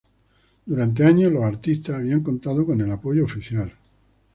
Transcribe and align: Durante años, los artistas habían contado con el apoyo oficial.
Durante 0.65 1.05
años, 1.05 1.31
los 1.31 1.43
artistas 1.43 1.97
habían 1.97 2.23
contado 2.23 2.65
con 2.65 2.81
el 2.81 2.91
apoyo 2.91 3.23
oficial. 3.23 3.71